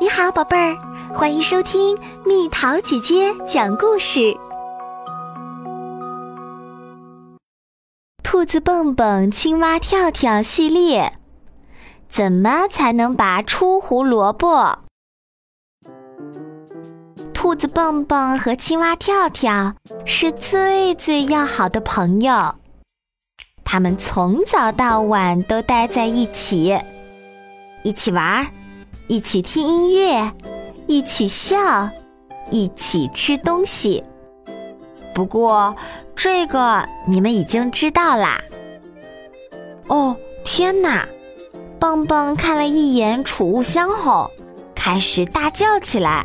[0.00, 0.76] 你好，宝贝儿，
[1.14, 4.20] 欢迎收听蜜桃姐姐讲故事。
[8.22, 11.12] 《兔子蹦蹦、青蛙跳跳》系列，
[12.08, 14.78] 怎么才能拔出胡萝卜？
[17.34, 19.74] 兔子蹦蹦和青蛙跳跳
[20.06, 22.54] 是最最要好的朋友，
[23.64, 26.76] 他们从早到晚都待在一起，
[27.84, 28.46] 一起玩儿。
[29.12, 30.32] 一起听音乐，
[30.86, 31.90] 一起笑，
[32.50, 34.02] 一起吃东西。
[35.14, 35.76] 不过，
[36.16, 38.40] 这个你们已经知道啦。
[39.88, 41.06] 哦，天哪！
[41.78, 44.30] 蹦蹦看了一眼储物箱后，
[44.74, 46.24] 开始大叫起来。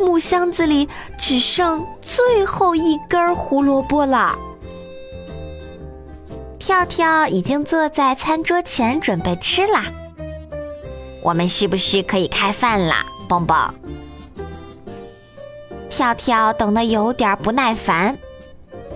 [0.00, 4.36] 木箱子里只剩最后一根胡萝卜了。
[6.58, 9.84] 跳跳已经坐在餐桌前准备吃啦。
[11.22, 13.56] 我们是不是可以开饭啦，蹦蹦？
[15.90, 18.16] 跳跳等得有点不耐烦，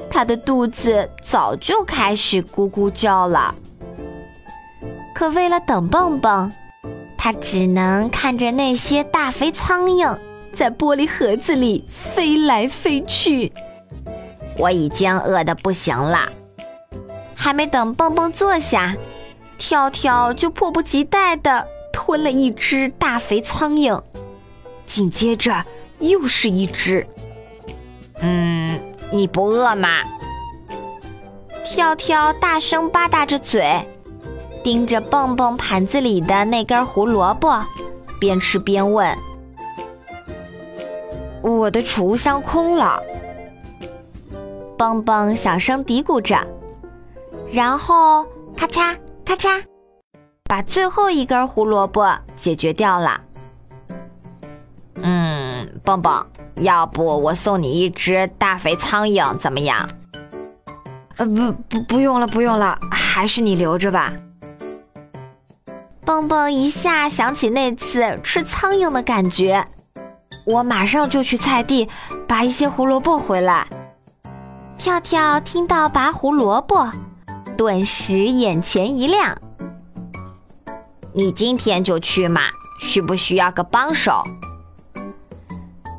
[0.08, 3.54] 他的肚子早就开始咕咕叫了。
[5.14, 6.52] 可为了等蹦蹦，
[7.18, 10.16] 他只能看着那些大肥苍蝇
[10.54, 13.52] 在玻璃盒子里飞来飞去。
[14.58, 16.28] 我已经饿得不行了，
[17.34, 18.94] 还没等蹦蹦坐下，
[19.58, 21.66] 跳跳就迫不及待的。
[22.12, 23.98] 吞了一只大肥苍蝇，
[24.84, 25.64] 紧接着
[25.98, 27.06] 又是一只。
[28.20, 28.78] 嗯，
[29.10, 29.88] 你不饿吗？
[31.64, 33.82] 跳跳大声吧嗒着嘴，
[34.62, 37.64] 盯着蹦蹦盘子里的那根胡萝卜，
[38.20, 39.16] 边吃边问
[41.40, 43.02] ：“我的储物箱空了。”
[44.76, 46.38] 蹦蹦小声嘀咕着，
[47.50, 49.62] 然后咔嚓咔嚓。
[50.52, 53.18] 把最后一根胡萝卜解决掉了。
[54.96, 59.88] 嗯，蹦蹦，要不我送你一只大肥苍蝇怎么样？
[61.16, 64.12] 呃，不不，不用了，不用了，还是你留着吧。
[66.04, 69.64] 蹦蹦一下想起那次吃苍蝇的感觉，
[70.44, 71.88] 我马上就去菜地
[72.28, 73.66] 拔一些胡萝卜回来。
[74.76, 76.92] 跳跳听到拔胡萝卜，
[77.56, 79.34] 顿时眼前一亮。
[81.14, 82.40] 你今天就去嘛？
[82.80, 84.24] 需不需要个帮手？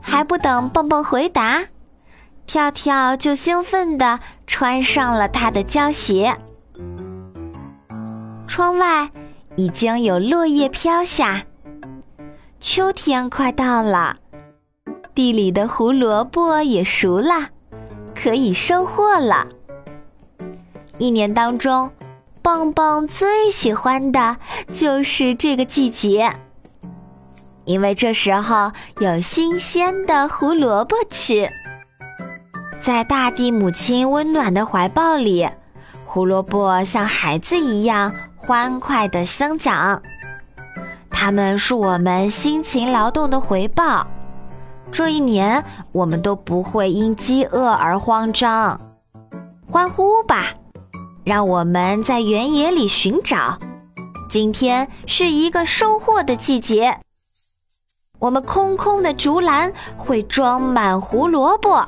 [0.02, 1.64] 还不等蹦蹦回答，
[2.46, 6.36] 跳跳就兴奋地穿上了他的胶鞋。
[8.48, 9.10] 窗外
[9.56, 11.44] 已经有落叶飘下，
[12.60, 14.18] 秋天快到了，
[15.16, 17.50] 地里的胡萝卜也熟了，
[18.16, 19.48] 可以收获了。
[20.98, 21.92] 一年当中。
[22.44, 24.36] 蹦蹦最喜欢的
[24.68, 26.30] 就是这个季节，
[27.64, 31.50] 因为这时候有新鲜的胡萝卜吃。
[32.82, 35.50] 在大地母亲温暖的怀抱里，
[36.06, 40.02] 胡萝卜像孩子一样欢快地生长。
[41.10, 44.06] 它们是我们辛勤劳动的回报。
[44.92, 48.78] 这一年，我们都不会因饥饿而慌张。
[49.66, 50.48] 欢呼吧！
[51.24, 53.58] 让我们在原野里寻找。
[54.30, 57.00] 今天是一个收获的季节。
[58.20, 61.88] 我们空空的竹篮会装满胡萝卜，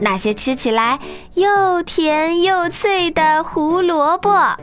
[0.00, 0.98] 那些吃起来
[1.34, 4.56] 又甜又脆的胡萝卜。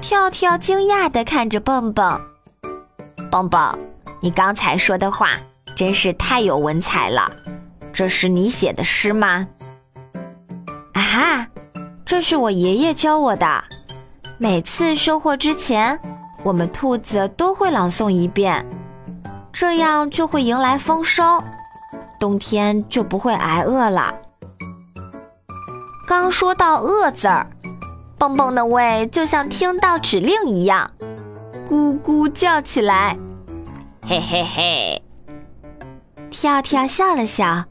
[0.00, 2.20] 跳跳惊讶地看着蹦蹦，
[3.30, 3.78] 蹦蹦，
[4.20, 5.30] 你刚才说的话
[5.76, 7.30] 真是太有文采了。
[7.92, 9.46] 这是你写的诗吗？
[10.92, 11.48] 啊哈！
[12.04, 13.64] 这是我爷爷教我的。
[14.38, 15.98] 每次收获之前，
[16.42, 18.66] 我们兔子都会朗诵一遍，
[19.52, 21.42] 这样就会迎来丰收，
[22.18, 24.14] 冬天就不会挨饿了。
[26.06, 27.46] 刚说到“饿”字儿，
[28.18, 30.90] 蹦蹦的胃就像听到指令一样，
[31.70, 33.16] 咕咕叫起来。
[34.04, 35.02] 嘿嘿嘿，
[36.30, 37.64] 跳跳笑了笑。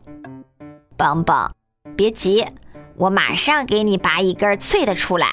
[0.95, 1.51] 蹦蹦，
[1.97, 2.45] 别急。
[2.97, 5.31] 我马上给你拔一根脆的出来。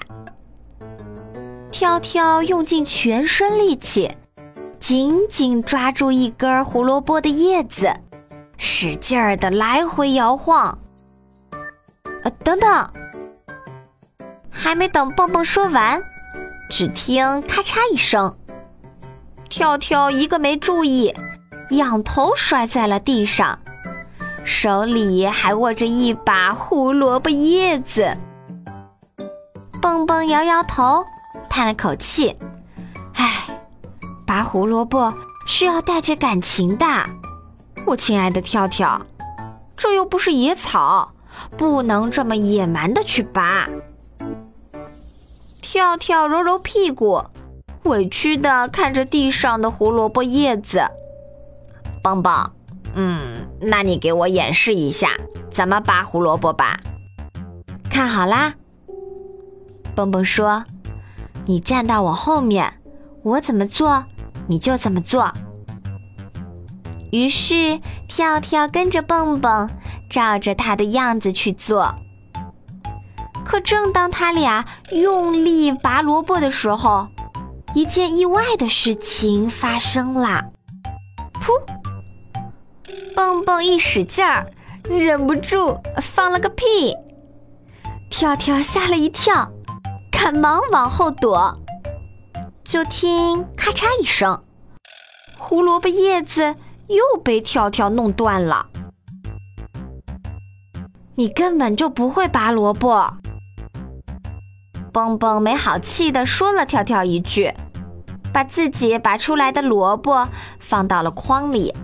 [1.70, 4.16] 跳跳用尽全身力气，
[4.78, 7.93] 紧紧抓住一根胡萝卜的叶子，
[8.56, 10.78] 使劲儿的来回摇晃。
[12.22, 12.90] 呃，等等，
[14.50, 16.02] 还没等蹦蹦说完，
[16.69, 18.37] 只听咔嚓一声，
[19.49, 21.14] 跳跳一个没注意，
[21.70, 23.58] 仰头摔在了地上。
[24.49, 28.17] 手里还握着一把胡萝卜叶子，
[29.79, 31.05] 蹦蹦摇摇头，
[31.50, 32.35] 叹了口气
[33.12, 33.45] ：“唉，
[34.27, 35.12] 拔胡萝卜
[35.47, 36.87] 是要带着感情的。
[37.85, 39.03] 我亲爱的跳跳，
[39.77, 41.12] 这又不是野草，
[41.59, 43.69] 不能这么野蛮的去拔。
[45.61, 47.23] 跳跳揉揉屁股，
[47.83, 50.89] 委屈的看着地上的胡萝卜叶子。
[52.03, 52.51] 蹦蹦，
[53.00, 55.11] 嗯，那你给我演示一下
[55.53, 56.81] 怎么拔胡萝卜吧。
[57.89, 58.55] 看好啦，
[59.95, 60.65] 蹦蹦说
[61.47, 62.75] ：“你站到我后面，
[63.23, 64.05] 我怎么做
[64.49, 65.33] 你就怎么做。”
[67.12, 67.79] 于是
[68.09, 69.71] 跳跳跟着蹦蹦，
[70.11, 71.94] 照着他的样子去做。
[73.44, 77.06] 可正当他俩用力拔萝卜的时候，
[77.75, 80.47] 一件意外的事情发生了。
[81.41, 81.53] 噗！
[83.19, 84.47] 蹦蹦一使劲儿，
[84.88, 86.94] 忍不住放了个屁。
[88.09, 89.50] 跳跳吓了一跳，
[90.09, 91.59] 赶忙往后躲。
[92.62, 94.41] 就听咔嚓一声，
[95.37, 96.55] 胡萝卜叶子
[96.87, 98.69] 又被跳跳弄断了。
[101.17, 103.15] 你根本就不会拔萝卜。
[104.93, 107.53] 蹦蹦没好气地说了跳跳一句，
[108.32, 110.29] 把自己拔出来的萝卜
[110.61, 111.75] 放到了筐里。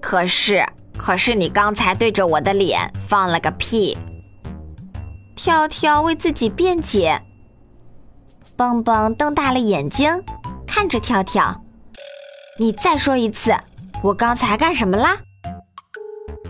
[0.00, 0.64] 可是，
[0.96, 3.96] 可是你刚才对着我的脸放了个屁。
[5.36, 7.20] 跳跳为自己辩解。
[8.56, 10.22] 蹦蹦瞪大了眼睛
[10.66, 11.62] 看着跳跳
[12.58, 13.56] ：“你再说一次，
[14.02, 15.16] 我刚才干什么啦？”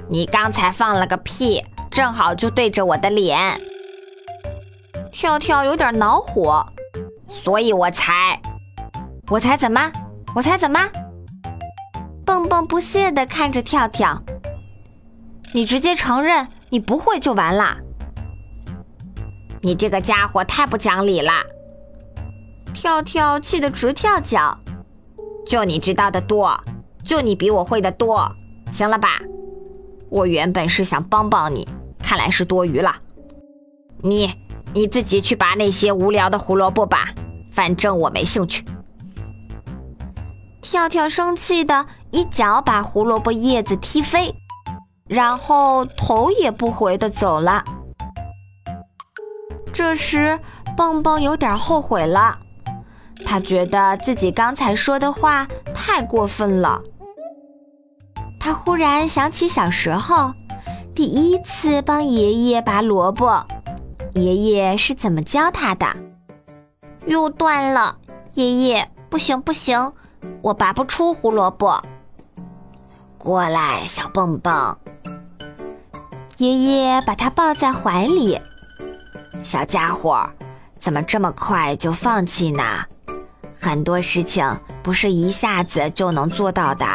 [0.08, 3.60] 你刚才放了个屁，正好就对着我的脸。
[5.12, 6.64] 跳跳有点恼火，
[7.26, 8.40] 所以我才，
[9.28, 9.92] 我才怎么？
[10.34, 10.80] 我才怎么？
[12.28, 14.22] 蹦蹦不屑地看着跳跳，
[15.54, 17.78] 你直接承认你不会就完啦。
[19.62, 21.32] 你这个家伙太不讲理了！
[22.74, 24.58] 跳跳气得直跳脚，
[25.46, 26.60] 就你知道的多，
[27.02, 28.30] 就你比我会的多，
[28.70, 29.22] 行了吧？
[30.10, 31.66] 我原本是想帮帮你，
[32.02, 32.94] 看来是多余了。
[34.02, 34.30] 你。
[34.74, 37.08] 你自己去拔那些无聊的胡萝卜吧，
[37.50, 38.62] 反正我没兴趣。
[40.60, 44.34] 跳跳生气的一脚把胡萝卜叶子踢飞，
[45.06, 47.62] 然后头也不回的走了。
[49.72, 50.38] 这时，
[50.76, 52.36] 蹦蹦有点后悔了，
[53.24, 56.80] 他觉得自己刚才说的话太过分了。
[58.40, 60.32] 他忽然想起小时候
[60.94, 63.44] 第一次帮爷爷拔萝卜。
[64.14, 65.86] 爷爷是怎么教他的？
[67.06, 67.96] 又断了，
[68.34, 69.92] 爷爷，不行不行，
[70.42, 71.80] 我拔不出胡萝卜。
[73.18, 74.76] 过来，小蹦蹦。
[76.36, 78.40] 爷爷把他抱在怀里。
[79.42, 80.28] 小家伙，
[80.80, 82.62] 怎么这么快就放弃呢？
[83.60, 86.86] 很多事情不是一下子就能做到的，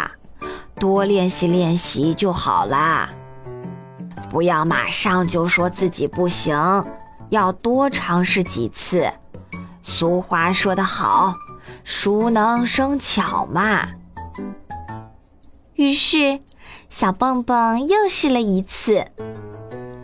[0.79, 3.09] 多练习练习就好啦。
[4.29, 6.83] 不要马上就说自己不行。
[7.29, 9.11] 要多尝试几次。
[9.81, 11.35] 俗话说得好
[11.83, 13.87] ，“熟能生巧”嘛。
[15.83, 16.39] 于是，
[16.89, 19.05] 小蹦蹦又试了一次。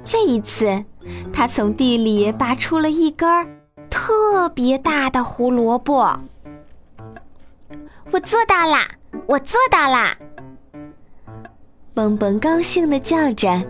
[0.03, 0.83] 这一次，
[1.31, 6.19] 他从地里拔出了一根特别大的胡萝卜。
[8.11, 8.89] 我做到啦！
[9.25, 10.17] 我做到啦！
[11.93, 13.63] 蹦蹦高兴地叫着：“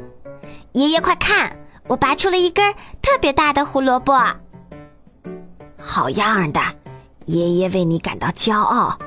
[0.73, 1.55] 爷爷，快看！”
[1.87, 4.13] 我拔出了一根特别大的胡萝卜，
[5.77, 6.61] 好样的！
[7.25, 8.97] 爷爷为你感到骄傲。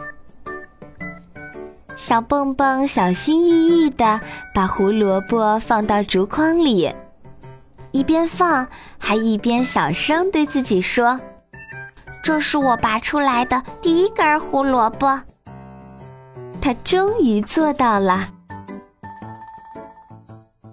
[1.96, 4.20] 小蹦蹦小心翼翼地
[4.54, 6.92] 把胡萝卜放到竹筐里，
[7.90, 8.66] 一边放
[8.98, 11.20] 还一边小声对自己说
[12.22, 15.20] ：“这是我拔出来的第一根胡萝卜。”
[16.60, 18.28] 他终于做到了。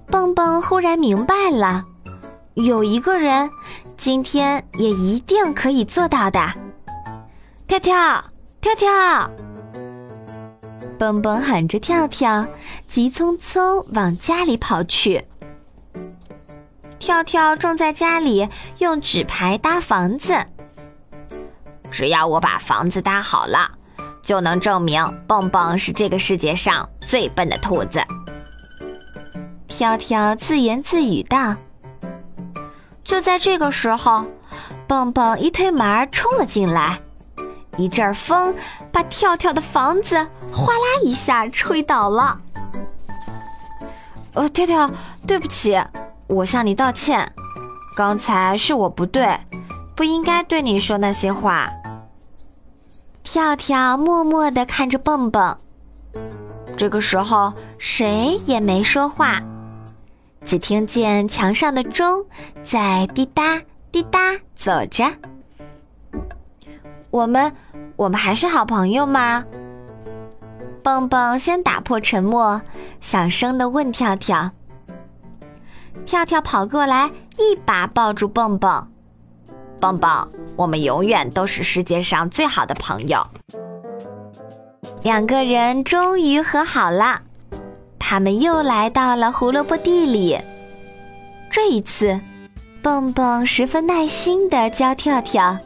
[0.08, 1.84] 蹦蹦忽然明白了。
[2.56, 3.50] 有一个人，
[3.98, 6.40] 今天也一定可以做到的。
[7.68, 8.24] 跳跳，
[8.62, 9.30] 跳跳！
[11.00, 12.46] 蹦蹦喊着跳跳，
[12.86, 15.24] 急匆匆往家里跑去。
[17.00, 20.36] 跳跳正在家里用纸牌搭房子。
[21.90, 23.72] 只要我把房子搭好了，
[24.22, 28.04] 就能证明蹦蹦是这个世界上最笨的兔子。
[29.70, 31.56] 跳跳自言自语道。
[33.06, 34.26] 就在这个时候，
[34.86, 37.00] 蹦蹦一推门冲了进来，
[37.80, 38.54] 一阵风
[38.92, 40.16] 把跳跳的房子
[40.52, 42.40] 哗啦一下吹倒了。
[44.34, 44.92] 呃，跳跳，
[45.26, 45.82] 对不起，
[46.28, 47.32] 我向你道歉，
[47.96, 49.40] 刚才是我不对，
[49.96, 51.70] 不应该对你说那些话。
[53.24, 55.56] 跳跳默默地看着蹦蹦。
[56.76, 59.42] 这个时候，谁也没说话，
[60.44, 62.26] 只听见墙上的钟
[62.64, 64.20] 在滴答滴答
[64.56, 65.06] 走着。
[67.12, 67.52] 我们，
[67.96, 69.44] 我们还是好朋友吗？
[70.84, 72.62] 蹦蹦先打破沉默，
[73.02, 74.52] 小声地问跳跳。
[76.06, 78.88] 跳跳跑过来，一把抱住蹦蹦。
[79.80, 83.26] 蹦蹦，我们永远都是世界上最好的朋友。
[85.04, 87.22] 两个人终于和好了，
[87.98, 90.40] 他们又来到了胡萝卜地里。
[91.50, 92.20] 这一次，
[92.82, 95.58] 蹦蹦十分耐心地教跳跳，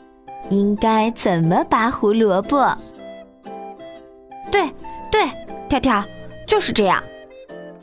[0.53, 2.77] 应该怎么拔胡萝卜。
[4.51, 4.72] 对，
[5.12, 5.27] 对，
[5.67, 6.03] 跳跳
[6.45, 7.03] 就是这样。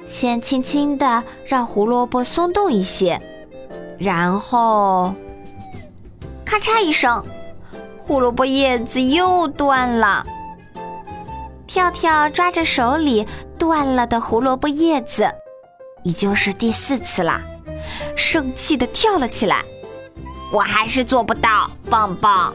[0.08, 3.20] 先轻轻地让胡萝卜松动一些，
[3.98, 5.12] 然后，
[6.44, 7.24] 咔嚓一声，
[7.98, 10.24] 胡萝卜叶子又断了。
[11.66, 15.32] 跳跳抓着手里断了的胡萝卜叶子，
[16.02, 17.40] 已经是第四次了，
[18.16, 19.64] 生气的跳了起来。
[20.52, 22.52] 我还是做不到，蹦蹦，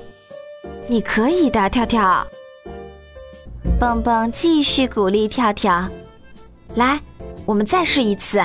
[0.88, 2.26] 你可以的，跳跳。
[3.80, 5.88] 蹦蹦继续鼓励跳跳，
[6.76, 7.00] 来，
[7.46, 8.42] 我们再试一次。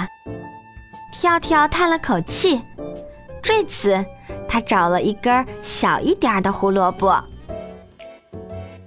[1.12, 2.60] 跳跳叹了口气，
[3.42, 4.04] 这次
[4.48, 7.22] 他找了一根小一点的胡萝卜。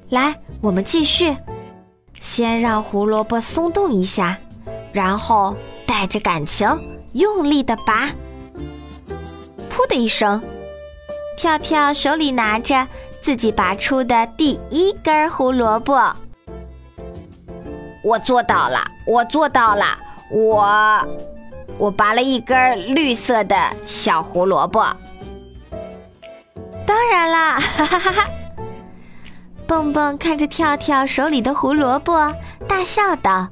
[0.10, 1.36] 来，我们继续。
[2.20, 4.38] 先让胡萝卜松动一下，
[4.94, 5.56] 然后
[5.86, 6.68] 带着感情
[7.12, 8.10] 用力的拔。
[9.70, 10.42] 噗的一声，
[11.36, 12.88] 跳跳手里拿着
[13.22, 16.14] 自己拔出的第一根胡萝卜。
[18.04, 19.98] 我做到了，我做到了，
[20.30, 21.08] 我
[21.78, 24.86] 我拔了一根绿色的小胡萝卜。
[26.86, 28.26] 当然啦，哈哈哈哈。
[29.66, 32.34] 蹦蹦看着跳跳手里的胡萝卜，
[32.68, 33.48] 大笑道：“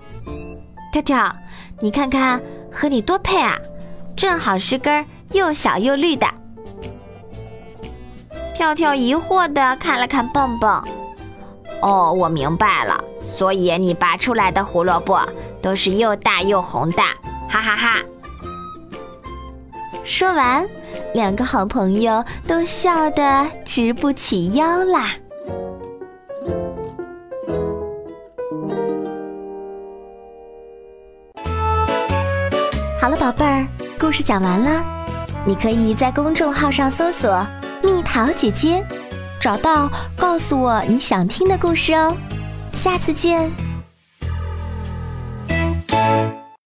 [0.91, 1.35] 跳跳，
[1.79, 2.39] 你看看
[2.71, 3.57] 和你多配啊，
[4.15, 6.27] 正好是根又小又绿的。”
[8.61, 10.83] 跳跳疑惑地看了看蹦蹦
[11.81, 13.03] ：“哦，我明白了，
[13.35, 15.19] 所以你拔出来的胡萝卜
[15.63, 17.01] 都是又大又红的，
[17.49, 17.97] 哈哈哈！”
[20.05, 20.63] 说完，
[21.15, 25.09] 两个好朋友都笑得直不起腰啦。
[33.01, 33.65] 好了，宝贝儿，
[33.99, 34.85] 故事讲完了。
[35.45, 37.43] 你可以在公众号上搜索
[38.11, 38.85] “好姐姐”，
[39.39, 42.13] 找到告诉我你想听的故事哦。
[42.73, 43.70] 下次见。